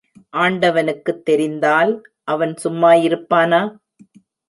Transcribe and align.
ஆண்டவனுக்குத் 0.37 1.25
தெரிந்தால், 1.25 1.93
அவன் 2.23 2.53
கம்மாயிருப்பானா? 2.63 3.61